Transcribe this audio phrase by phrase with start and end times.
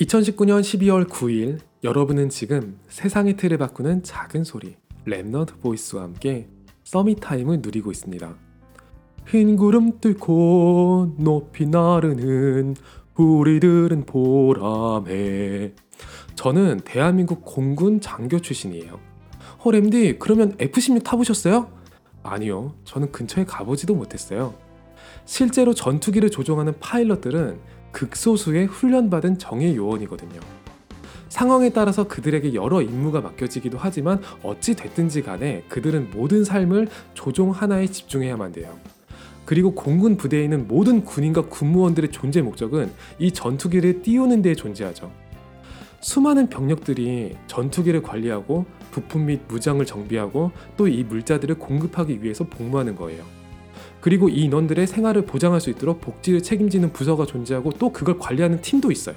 [0.00, 4.76] 2019년 12월 9일 여러분은 지금 세상의 틀을 바꾸는 작은 소리
[5.06, 6.48] Remnant Voice와 함께
[6.84, 8.34] Summit Time을 누리고 있습니다.
[9.26, 12.76] 흰 구름 뚫고 높이 나르는
[13.14, 15.72] 우리들은 보라매.
[16.34, 19.00] 저는 대한민국 공군 장교 출신이에요.
[19.64, 21.70] 어, 렘디, 그러면 F-16 타보셨어요?
[22.22, 24.54] 아니요, 저는 근처에 가보지도 못했어요.
[25.24, 27.58] 실제로 전투기를 조종하는 파일럿들은
[27.96, 30.38] 극소수의 훈련받은 정예 요원이거든요.
[31.30, 37.86] 상황에 따라서 그들에게 여러 임무가 맡겨지기도 하지만 어찌 됐든지 간에 그들은 모든 삶을 조종 하나에
[37.86, 38.78] 집중해야만 돼요.
[39.46, 45.10] 그리고 공군 부대에 있는 모든 군인과 군무원들의 존재 목적은 이 전투기를 띄우는 데 존재하죠.
[46.00, 53.24] 수많은 병력들이 전투기를 관리하고 부품 및 무장을 정비하고 또 이 물자들을 공급하기 위해서 복무하는 거예요.
[54.06, 58.92] 그리고 이 인원들의 생활을 보장할 수 있도록 복지를 책임지는 부서가 존재하고 또 그걸 관리하는 팀도
[58.92, 59.16] 있어요.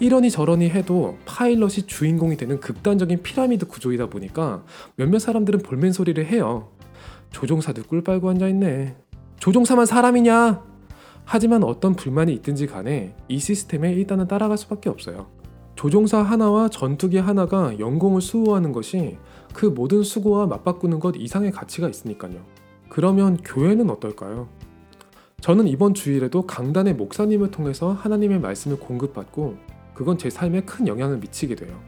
[0.00, 4.64] 이러니 저러니 해도 파일럿이 주인공이 되는 극단적인 피라미드 구조이다 보니까
[4.96, 6.68] 몇몇 사람들은 볼멘 소리를 해요.
[7.30, 8.96] 조종사들 꿀 빨고 앉아있네.
[9.40, 10.62] 조종사만 사람이냐?
[11.24, 15.28] 하지만 어떤 불만이 있든지 간에 이 시스템에 일단은 따라갈 수밖에 없어요.
[15.74, 19.16] 조종사 하나와 전투기 하나가 연공을 수호하는 것이
[19.54, 22.51] 그 모든 수고와 맞바꾸는 것 이상의 가치가 있으니까요.
[22.92, 24.48] 그러면 교회는 어떨까요?
[25.40, 29.56] 저는 이번 주일에도 강단의 목사님을 통해서 하나님의 말씀을 공급받고
[29.94, 31.80] 그건 제 삶에 큰 영향을 미치게 돼요.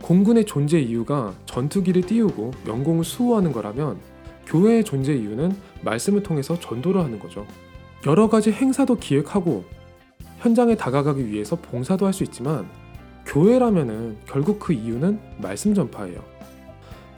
[0.00, 3.98] 공군의 존재 이유가 전투기를 띄우고 영공을 수호하는 거라면
[4.46, 7.46] 교회의 존재 이유는 말씀을 통해서 전도를 하는 거죠.
[8.06, 9.66] 여러 가지 행사도 기획하고
[10.38, 12.66] 현장에 다가가기 위해서 봉사도 할 수 있지만
[13.26, 16.24] 교회라면은 결국 그 이유는 말씀 전파예요.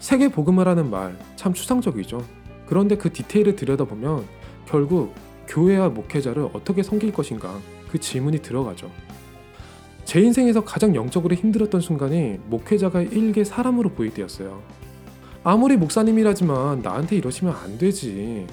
[0.01, 2.25] 세계 복음을 하는 말 참 추상적이죠.
[2.67, 4.25] 그런데 그 디테일을 들여다보면
[4.67, 5.15] 결국
[5.49, 7.59] 교회와 목회자를 어떻게 섬길 것인가
[7.91, 8.91] 그 질문이 들어가죠.
[10.05, 14.63] 제 인생에서 가장 영적으로 힘들었던 순간이 목회자가 일개 사람으로 보일 때였어요.
[15.43, 18.47] 아무리 목사님이라지만 나한테 이러시면 안 되지.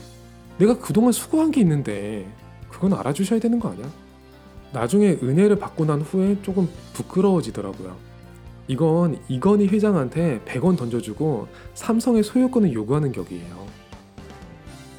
[0.58, 2.28] 내가 그동안 수고한 게 있는데
[2.70, 3.90] 그건 알아주셔야 되는 거 아니야?
[4.72, 7.96] 나중에 은혜를 받고 난 후에 조금 부끄러워지더라고요.
[8.68, 13.83] 이건 이건희 회장한테 100원 던져주고 삼성의 소유권을 요구하는 격이에요.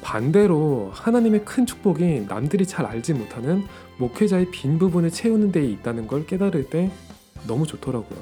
[0.05, 3.63] 반대로 하나님의 큰 축복이 남들이 잘 알지 못하는
[3.97, 6.91] 목회자의 빈 부분을 채우는 데에 있다는 걸 깨달을 때
[7.47, 8.19] 너무 좋더라고요.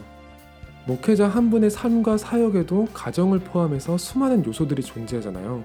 [0.88, 5.62] 목회자 한 분의 삶과 사역에도 가정을 포함해서 수많은 요소들이 존재하잖아요.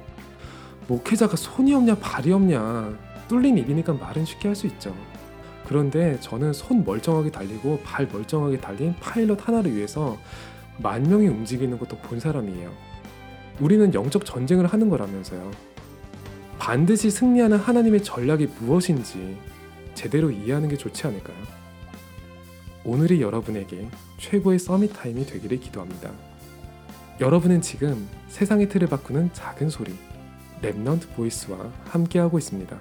[0.88, 2.98] 목회자가 손이 없냐 발이 없냐
[3.28, 4.92] 뚫린 입이니까 말은 쉽게 할 수 있죠.
[5.68, 10.18] 그런데 저는 손 멀쩡하게 달리고 발 멀쩡하게 달린 파일럿 하나를 위해서
[10.78, 12.72] 만 명이 움직이는 것도 본 사람이에요.
[13.60, 15.67] 우리는 영적 전쟁을 하는 거라면서요.
[16.58, 19.38] 반드시 승리하는 하나님의 전략이 무엇인지
[19.94, 21.36] 제대로 이해하는 게 좋지 않을까요?
[22.84, 23.88] 오늘이 여러분에게
[24.18, 26.10] 최고의 서밋 타임이 되기를 기도합니다.
[27.20, 29.94] 여러분은 지금 세상의 틀을 바꾸는 작은 소리
[30.62, 32.78] 랩넌트 보이스와 함께하고 있습니다.